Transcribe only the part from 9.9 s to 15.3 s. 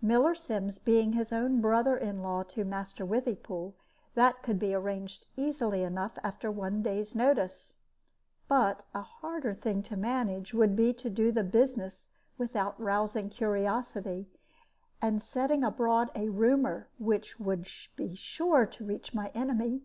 manage would be to do the business without rousing curiosity, and